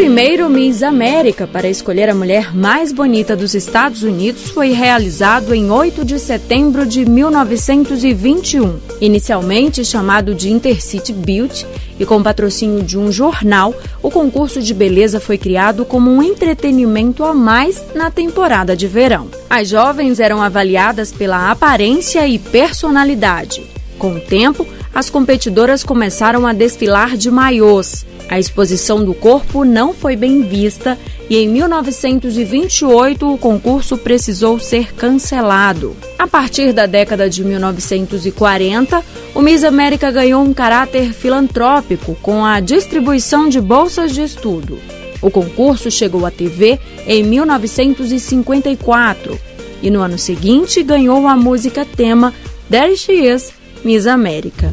primeiro 0.00 0.48
Miss 0.48 0.82
América 0.82 1.46
para 1.46 1.68
escolher 1.68 2.08
a 2.08 2.14
mulher 2.14 2.56
mais 2.56 2.90
bonita 2.90 3.36
dos 3.36 3.54
Estados 3.54 4.02
Unidos 4.02 4.48
foi 4.48 4.70
realizado 4.70 5.54
em 5.54 5.70
8 5.70 6.06
de 6.06 6.18
setembro 6.18 6.86
de 6.86 7.04
1921. 7.04 8.78
Inicialmente 8.98 9.84
chamado 9.84 10.34
de 10.34 10.50
Intercity 10.50 11.12
Beauty 11.12 11.66
e 11.98 12.06
com 12.06 12.22
patrocínio 12.22 12.82
de 12.82 12.96
um 12.96 13.12
jornal, 13.12 13.74
o 14.02 14.10
concurso 14.10 14.62
de 14.62 14.72
beleza 14.72 15.20
foi 15.20 15.36
criado 15.36 15.84
como 15.84 16.10
um 16.10 16.22
entretenimento 16.22 17.22
a 17.22 17.34
mais 17.34 17.84
na 17.94 18.10
temporada 18.10 18.74
de 18.74 18.86
verão. 18.86 19.28
As 19.50 19.68
jovens 19.68 20.18
eram 20.18 20.40
avaliadas 20.40 21.12
pela 21.12 21.50
aparência 21.50 22.26
e 22.26 22.38
personalidade. 22.38 23.62
Com 23.98 24.14
o 24.14 24.20
tempo, 24.20 24.66
as 24.94 25.10
competidoras 25.10 25.84
começaram 25.84 26.46
a 26.46 26.54
desfilar 26.54 27.18
de 27.18 27.30
maiôs. 27.30 28.06
A 28.30 28.38
exposição 28.38 29.04
do 29.04 29.12
corpo 29.12 29.64
não 29.64 29.92
foi 29.92 30.14
bem 30.14 30.42
vista 30.42 30.96
e 31.28 31.36
em 31.36 31.48
1928 31.48 33.28
o 33.28 33.36
concurso 33.36 33.98
precisou 33.98 34.60
ser 34.60 34.94
cancelado. 34.94 35.96
A 36.16 36.28
partir 36.28 36.72
da 36.72 36.86
década 36.86 37.28
de 37.28 37.42
1940, 37.42 39.02
o 39.34 39.42
Miss 39.42 39.64
América 39.64 40.12
ganhou 40.12 40.44
um 40.44 40.54
caráter 40.54 41.12
filantrópico 41.12 42.16
com 42.22 42.44
a 42.44 42.60
distribuição 42.60 43.48
de 43.48 43.60
bolsas 43.60 44.12
de 44.12 44.22
estudo. 44.22 44.78
O 45.20 45.28
concurso 45.28 45.90
chegou 45.90 46.24
à 46.24 46.30
TV 46.30 46.78
em 47.08 47.24
1954 47.24 49.36
e 49.82 49.90
no 49.90 50.02
ano 50.02 50.16
seguinte 50.16 50.84
ganhou 50.84 51.26
a 51.26 51.34
música 51.34 51.84
tema 51.84 52.32
There 52.70 52.96
She 52.96 53.26
Is, 53.26 53.52
Miss 53.82 54.06
América. 54.06 54.72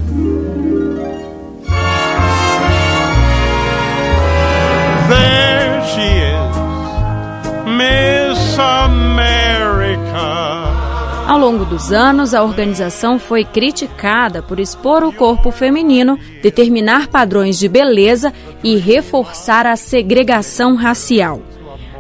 Ao 11.28 11.38
longo 11.38 11.66
dos 11.66 11.92
anos, 11.92 12.34
a 12.34 12.42
organização 12.42 13.20
foi 13.20 13.44
criticada 13.44 14.42
por 14.42 14.62
expor 14.62 15.04
o 15.04 15.12
corpo 15.12 15.52
feminino, 15.52 16.18
determinar 16.42 17.10
padrões 17.10 17.60
de 17.60 17.68
beleza 17.68 18.34
e 18.64 18.78
reforçar 18.78 19.66
a 19.66 19.76
segregação 19.76 20.76
racial. 20.76 21.42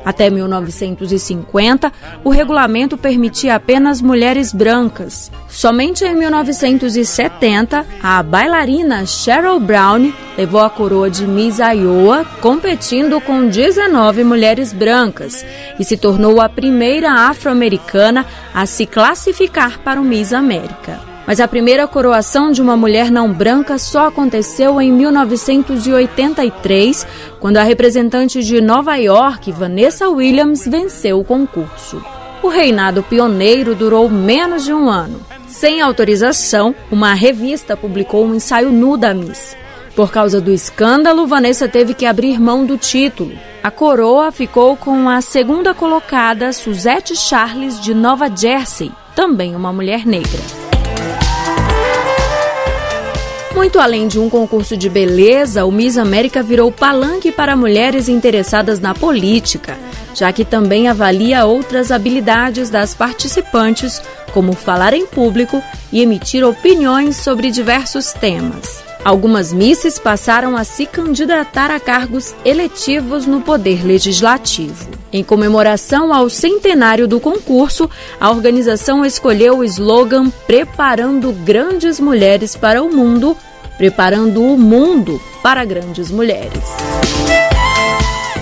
Até 0.05 0.29
1950, 0.29 1.91
o 2.23 2.29
regulamento 2.29 2.97
permitia 2.97 3.55
apenas 3.55 4.01
mulheres 4.01 4.53
brancas. 4.53 5.29
Somente 5.49 6.05
em 6.05 6.15
1970, 6.15 7.85
a 8.01 8.23
bailarina 8.23 9.05
Cheryl 9.05 9.59
Brown 9.59 10.13
levou 10.37 10.61
a 10.61 10.69
coroa 10.69 11.09
de 11.09 11.25
Miss 11.25 11.57
Iowa, 11.57 12.23
competindo 12.39 13.19
com 13.19 13.47
19 13.47 14.23
mulheres 14.23 14.71
brancas, 14.71 15.43
e 15.79 15.83
se 15.83 15.97
tornou 15.97 16.39
a 16.39 16.47
primeira 16.47 17.11
afro-americana 17.11 18.25
a 18.53 18.65
se 18.65 18.85
classificar 18.85 19.79
para 19.79 19.99
o 19.99 20.03
Miss 20.03 20.33
América. 20.33 20.99
Mas 21.25 21.39
a 21.41 21.47
primeira 21.47 21.87
coroação 21.87 22.53
de 22.53 22.61
uma 22.61 22.77
mulher 22.77 23.11
não 23.11 23.33
branca 23.33 23.77
só 23.77 24.07
aconteceu 24.07 24.79
em 24.79 24.93
1983, 24.93 27.05
quando 27.39 27.57
a 27.57 27.63
representante 27.63 28.41
de 28.41 28.61
Nova 28.61 28.95
York, 28.95 29.51
Vanessa 29.51 30.07
Williams, 30.07 30.65
venceu 30.65 31.19
o 31.19 31.25
concurso. 31.25 32.01
O 32.41 32.47
reinado 32.47 33.03
pioneiro 33.03 33.75
durou 33.75 34.09
menos 34.09 34.63
de 34.63 34.71
um 34.71 34.89
ano. 34.89 35.19
Sem 35.47 35.81
autorização, 35.81 36.73
uma 36.89 37.13
revista 37.13 37.75
publicou 37.75 38.25
um 38.25 38.35
ensaio 38.35 38.71
nu 38.71 38.95
da 38.95 39.13
Miss. 39.13 39.57
Por 39.97 40.11
causa 40.11 40.39
do 40.39 40.53
escândalo, 40.53 41.25
Vanessa 41.25 41.67
teve 41.67 41.95
que 41.95 42.05
abrir 42.05 42.39
mão 42.39 42.63
do 42.63 42.77
título. 42.77 43.31
A 43.63 43.71
coroa 43.71 44.31
ficou 44.31 44.77
com 44.77 45.09
a 45.09 45.21
segunda 45.21 45.73
colocada, 45.73 46.53
Suzette 46.53 47.15
Charles, 47.15 47.81
de 47.81 47.95
Nova 47.95 48.29
Jersey, 48.29 48.91
também 49.15 49.55
uma 49.55 49.73
mulher 49.73 50.05
negra. 50.05 50.39
Muito 53.55 53.79
além 53.79 54.07
de 54.07 54.19
um 54.19 54.29
concurso 54.29 54.77
de 54.77 54.87
beleza, 54.87 55.65
o 55.65 55.71
Miss 55.71 55.97
América 55.97 56.43
virou 56.43 56.71
palanque 56.71 57.31
para 57.31 57.55
mulheres 57.55 58.07
interessadas 58.07 58.79
na 58.79 58.93
política, 58.93 59.79
já 60.13 60.31
que 60.31 60.45
também 60.45 60.87
avalia 60.87 61.43
outras 61.43 61.91
habilidades 61.91 62.69
das 62.69 62.93
participantes, 62.93 63.99
como 64.31 64.53
falar 64.53 64.93
em 64.93 65.07
público 65.07 65.59
e 65.91 66.03
emitir 66.03 66.45
opiniões 66.45 67.15
sobre 67.15 67.49
diversos 67.49 68.13
temas. 68.13 68.86
Algumas 69.03 69.53
misses 69.53 69.97
passaram 69.97 70.57
a 70.57 70.63
se 70.63 70.85
candidatar 70.85 71.71
a 71.71 71.79
cargos 71.79 72.35
eletivos 72.43 73.25
no 73.25 73.41
Poder 73.41 73.85
Legislativo. 73.85 74.89
Em 75.11 75.23
comemoração 75.23 76.13
ao 76.13 76.29
centenário 76.29 77.07
do 77.07 77.19
concurso, 77.19 77.89
a 78.19 78.29
organização 78.29 79.05
escolheu 79.05 79.59
o 79.59 79.63
slogan 79.63 80.29
Preparando 80.45 81.31
Grandes 81.31 81.99
Mulheres 81.99 82.55
para 82.55 82.83
o 82.83 82.93
Mundo 82.93 83.37
preparando 83.77 84.43
o 84.43 84.57
mundo 84.57 85.21
para 85.41 85.63
grandes 85.63 86.11
mulheres. 86.11 86.63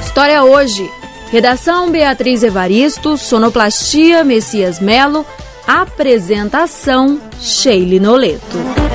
História 0.04 0.44
hoje. 0.44 0.90
Redação 1.30 1.92
Beatriz 1.92 2.44
Evaristo, 2.44 3.18
sonoplastia 3.18 4.24
Messias 4.24 4.80
Melo, 4.80 5.26
apresentação 5.68 7.20
Sheile 7.42 8.00
Noleto. 8.00 8.95